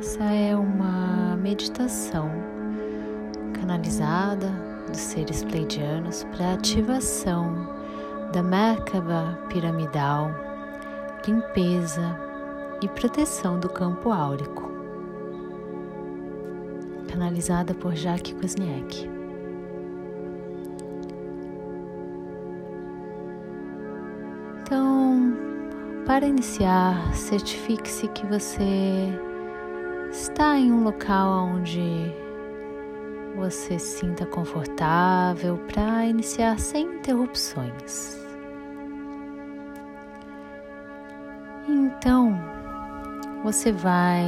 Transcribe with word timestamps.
Essa 0.00 0.24
é 0.24 0.56
uma 0.56 1.36
meditação 1.36 2.30
canalizada 3.52 4.48
dos 4.88 4.96
seres 4.96 5.44
pleidianos 5.44 6.24
para 6.24 6.54
ativação 6.54 7.68
da 8.32 8.42
Merkaba 8.42 9.38
piramidal, 9.50 10.30
limpeza 11.26 12.18
e 12.80 12.88
proteção 12.88 13.60
do 13.60 13.68
campo 13.68 14.10
áurico. 14.10 14.70
Canalizada 17.06 17.74
por 17.74 17.94
Jacques 17.94 18.32
Kuzniak. 18.40 19.06
Então, 24.62 25.36
para 26.06 26.24
iniciar, 26.26 27.14
certifique-se 27.14 28.08
que 28.08 28.26
você 28.26 29.12
está 30.10 30.58
em 30.58 30.72
um 30.72 30.82
local 30.82 31.46
onde 31.54 32.12
você 33.36 33.78
se 33.78 34.00
sinta 34.00 34.26
confortável 34.26 35.56
para 35.72 36.04
iniciar 36.04 36.58
sem 36.58 36.96
interrupções. 36.96 38.18
Então, 41.68 42.38
você 43.44 43.70
vai 43.70 44.26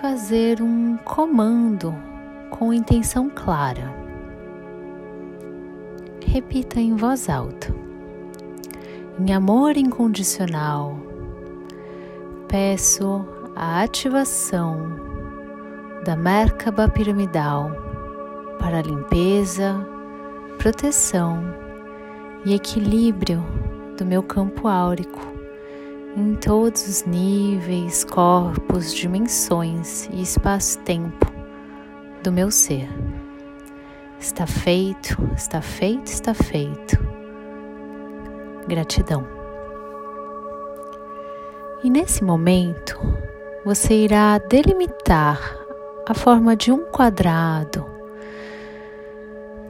fazer 0.00 0.62
um 0.62 0.96
comando 0.98 1.94
com 2.50 2.72
intenção 2.72 3.28
clara. 3.28 3.92
Repita 6.24 6.80
em 6.80 6.94
voz 6.94 7.28
alta. 7.28 7.74
Em 9.18 9.32
amor 9.32 9.76
incondicional, 9.76 10.96
peço 12.46 13.26
a 13.60 13.82
ativação 13.82 14.88
da 16.04 16.14
Merkaba 16.14 16.88
piramidal 16.88 17.72
para 18.60 18.82
limpeza, 18.82 19.84
proteção 20.58 21.42
e 22.44 22.54
equilíbrio 22.54 23.44
do 23.96 24.06
meu 24.06 24.22
campo 24.22 24.68
áurico 24.68 25.20
em 26.16 26.36
todos 26.36 26.86
os 26.86 27.04
níveis, 27.04 28.04
corpos, 28.04 28.94
dimensões 28.94 30.08
e 30.12 30.22
espaço-tempo 30.22 31.26
do 32.22 32.30
meu 32.30 32.52
ser. 32.52 32.88
Está 34.20 34.46
feito, 34.46 35.18
está 35.36 35.60
feito, 35.60 36.06
está 36.06 36.32
feito. 36.32 36.96
Gratidão. 38.68 39.26
E 41.82 41.90
nesse 41.90 42.22
momento, 42.22 42.98
você 43.68 43.92
irá 43.92 44.38
delimitar 44.38 45.38
a 46.06 46.14
forma 46.14 46.56
de 46.56 46.72
um 46.72 46.86
quadrado 46.86 47.84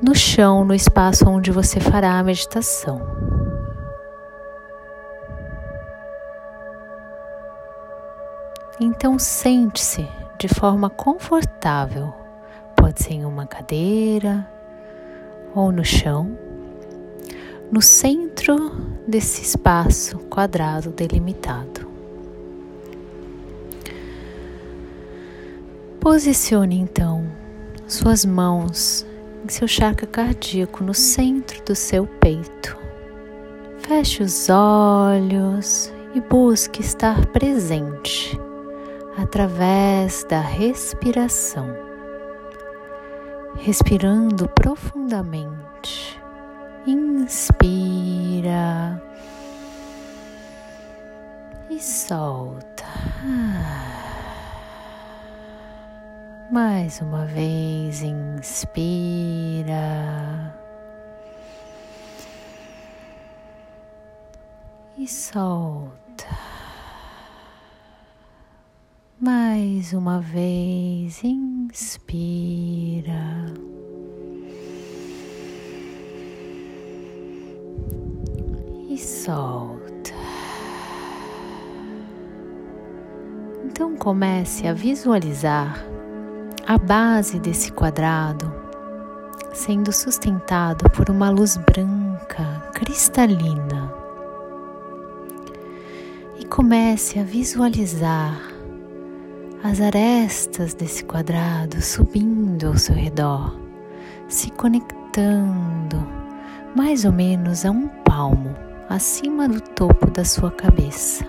no 0.00 0.14
chão, 0.14 0.64
no 0.64 0.72
espaço 0.72 1.28
onde 1.28 1.50
você 1.50 1.80
fará 1.80 2.16
a 2.16 2.22
meditação. 2.22 3.02
Então 8.78 9.18
sente-se 9.18 10.08
de 10.38 10.46
forma 10.46 10.88
confortável, 10.88 12.14
pode 12.76 13.02
ser 13.02 13.14
em 13.14 13.24
uma 13.24 13.44
cadeira 13.44 14.48
ou 15.52 15.72
no 15.72 15.84
chão, 15.84 16.38
no 17.72 17.82
centro 17.82 18.70
desse 19.08 19.42
espaço 19.42 20.16
quadrado 20.30 20.90
delimitado. 20.90 21.89
Posicione 26.00 26.78
então 26.78 27.30
suas 27.86 28.24
mãos 28.24 29.06
em 29.44 29.48
seu 29.50 29.68
chakra 29.68 30.06
cardíaco 30.06 30.82
no 30.82 30.94
centro 30.94 31.62
do 31.62 31.76
seu 31.76 32.06
peito. 32.06 32.74
Feche 33.80 34.22
os 34.22 34.48
olhos 34.48 35.92
e 36.14 36.20
busque 36.22 36.80
estar 36.80 37.26
presente 37.26 38.40
através 39.18 40.24
da 40.24 40.40
respiração. 40.40 41.68
Respirando 43.56 44.48
profundamente. 44.48 46.18
Inspira 46.86 47.82
e 51.68 51.78
solta. 51.78 52.86
Mais 56.50 57.00
uma 57.00 57.26
vez, 57.26 58.02
inspira 58.02 59.72
e 64.98 65.06
solta. 65.06 66.26
Mais 69.20 69.92
uma 69.92 70.20
vez, 70.20 71.22
inspira 71.22 71.84
e 78.88 78.98
solta. 78.98 80.10
Então 83.66 83.94
comece 83.96 84.66
a 84.66 84.72
visualizar 84.72 85.99
a 86.70 86.78
base 86.78 87.40
desse 87.40 87.72
quadrado 87.72 88.54
sendo 89.52 89.90
sustentado 89.90 90.88
por 90.90 91.10
uma 91.10 91.28
luz 91.28 91.56
branca, 91.56 92.62
cristalina. 92.72 93.92
E 96.38 96.44
comece 96.44 97.18
a 97.18 97.24
visualizar 97.24 98.40
as 99.64 99.80
arestas 99.80 100.72
desse 100.72 101.02
quadrado 101.02 101.82
subindo 101.82 102.68
ao 102.68 102.76
seu 102.76 102.94
redor, 102.94 103.58
se 104.28 104.48
conectando 104.52 106.06
mais 106.76 107.04
ou 107.04 107.10
menos 107.10 107.66
a 107.66 107.72
um 107.72 107.88
palmo 108.04 108.54
acima 108.88 109.48
do 109.48 109.60
topo 109.60 110.08
da 110.08 110.24
sua 110.24 110.52
cabeça. 110.52 111.26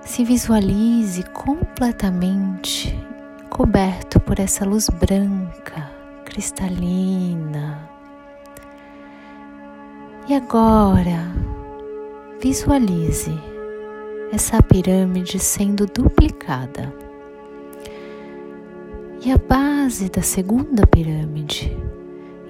Se 0.00 0.22
visualize 0.24 1.24
completamente 1.32 2.96
coberto 3.54 4.18
por 4.18 4.40
essa 4.40 4.64
luz 4.64 4.88
branca, 4.88 5.88
cristalina. 6.24 7.88
E 10.28 10.34
agora, 10.34 11.32
visualize 12.42 13.30
essa 14.32 14.60
pirâmide 14.60 15.38
sendo 15.38 15.86
duplicada. 15.86 16.92
E 19.24 19.30
a 19.30 19.38
base 19.38 20.08
da 20.08 20.20
segunda 20.20 20.84
pirâmide, 20.84 21.78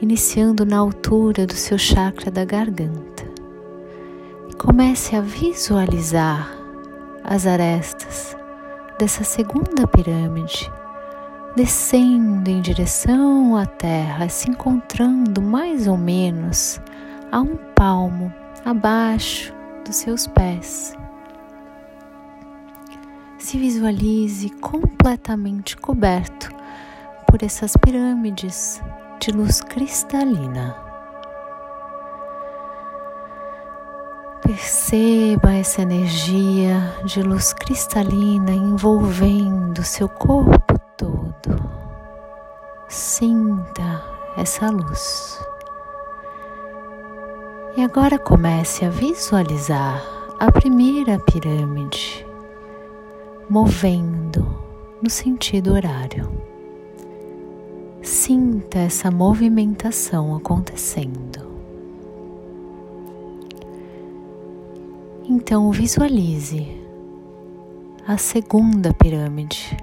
iniciando 0.00 0.64
na 0.64 0.78
altura 0.78 1.46
do 1.46 1.52
seu 1.52 1.76
chakra 1.76 2.30
da 2.30 2.46
garganta. 2.46 3.24
Comece 4.56 5.16
a 5.16 5.20
visualizar 5.20 6.50
as 7.22 7.46
arestas 7.46 8.34
dessa 8.98 9.22
segunda 9.22 9.86
pirâmide 9.86 10.72
descendo 11.56 12.50
em 12.50 12.60
direção 12.60 13.56
à 13.56 13.64
terra, 13.64 14.28
se 14.28 14.50
encontrando 14.50 15.40
mais 15.40 15.86
ou 15.86 15.96
menos 15.96 16.80
a 17.30 17.40
um 17.40 17.56
palmo 17.74 18.32
abaixo 18.64 19.54
dos 19.84 19.96
seus 19.96 20.26
pés. 20.26 20.96
Se 23.38 23.58
visualize 23.58 24.50
completamente 24.60 25.76
coberto 25.76 26.50
por 27.26 27.42
essas 27.42 27.76
pirâmides 27.76 28.82
de 29.20 29.30
luz 29.30 29.60
cristalina. 29.60 30.76
Perceba 34.42 35.52
essa 35.54 35.82
energia 35.82 36.76
de 37.04 37.22
luz 37.22 37.52
cristalina 37.52 38.52
envolvendo 38.52 39.82
seu 39.82 40.08
corpo. 40.08 40.73
Sinta 42.96 44.04
essa 44.36 44.70
luz. 44.70 45.44
E 47.76 47.82
agora 47.82 48.20
comece 48.20 48.84
a 48.84 48.88
visualizar 48.88 50.00
a 50.38 50.52
primeira 50.52 51.18
pirâmide 51.18 52.24
movendo 53.50 54.46
no 55.02 55.10
sentido 55.10 55.72
horário. 55.72 56.30
Sinta 58.00 58.78
essa 58.78 59.10
movimentação 59.10 60.36
acontecendo. 60.36 61.48
Então 65.28 65.72
visualize 65.72 66.64
a 68.06 68.16
segunda 68.16 68.94
pirâmide, 68.94 69.76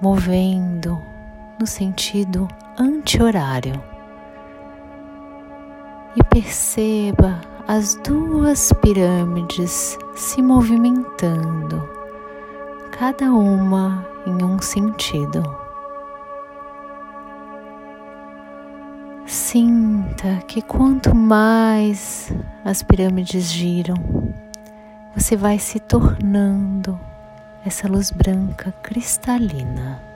movendo 0.00 1.11
no 1.62 1.66
sentido 1.66 2.48
anti-horário. 2.76 3.80
E 6.16 6.24
perceba 6.24 7.40
as 7.68 7.94
duas 8.02 8.72
pirâmides 8.82 9.96
se 10.16 10.42
movimentando, 10.42 11.88
cada 12.90 13.32
uma 13.32 14.04
em 14.26 14.42
um 14.42 14.60
sentido. 14.60 15.40
Sinta 19.24 20.38
que 20.48 20.62
quanto 20.62 21.14
mais 21.14 22.34
as 22.64 22.82
pirâmides 22.82 23.52
giram, 23.52 23.94
você 25.14 25.36
vai 25.36 25.60
se 25.60 25.78
tornando 25.78 26.98
essa 27.64 27.86
luz 27.86 28.10
branca 28.10 28.74
cristalina. 28.82 30.11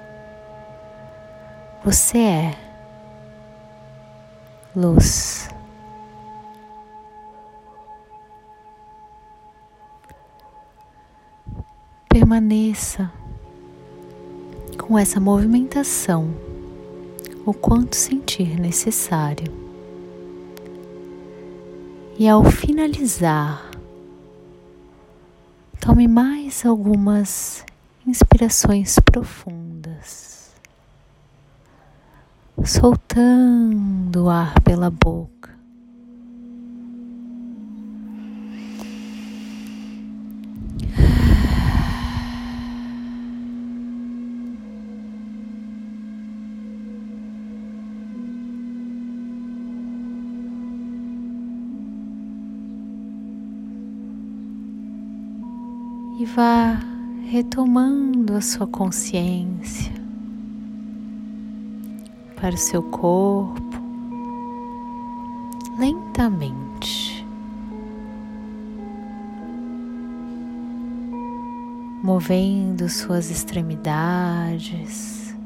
Você 1.87 2.19
é 2.19 2.59
luz. 4.75 5.49
Permaneça 12.09 13.11
com 14.77 14.99
essa 14.99 15.21
movimentação 15.21 16.35
o 17.47 17.55
quanto 17.55 17.95
sentir 17.95 18.59
necessário. 18.61 19.55
E 22.19 22.29
ao 22.29 22.43
finalizar, 22.43 23.71
Tome 25.81 26.09
mais 26.09 26.67
algumas 26.67 27.65
inspirações 28.05 28.99
profundas, 28.99 30.36
soltando 32.65 34.25
o 34.25 34.31
ar 34.31 34.61
pela 34.63 34.91
boca. 34.91 35.37
e 56.19 56.25
vá 56.25 56.81
retomando 57.29 58.35
a 58.35 58.41
sua 58.41 58.67
consciência 58.67 60.06
para 62.37 62.55
o 62.55 62.59
seu 62.59 62.83
corpo 62.83 63.77
lentamente, 65.79 67.27
movendo 72.03 72.89
suas 72.89 73.31
extremidades, 73.31 75.37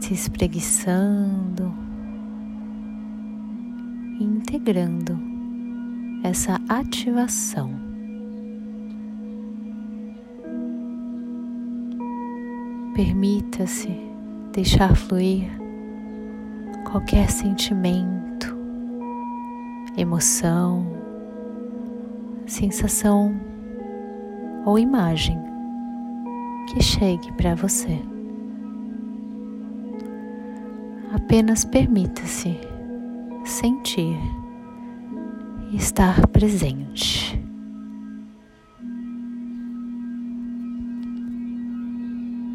se 0.00 0.14
espreguiçando, 0.14 1.72
integrando 4.18 5.18
essa 6.24 6.60
ativação. 6.68 7.91
Permita-se 12.94 13.88
deixar 14.52 14.94
fluir 14.94 15.50
qualquer 16.90 17.30
sentimento, 17.30 18.54
emoção, 19.96 20.86
sensação 22.46 23.34
ou 24.66 24.78
imagem 24.78 25.38
que 26.68 26.82
chegue 26.82 27.32
para 27.32 27.54
você. 27.54 27.98
Apenas 31.14 31.64
permita-se 31.64 32.58
sentir 33.44 34.16
estar 35.72 36.26
presente. 36.26 37.41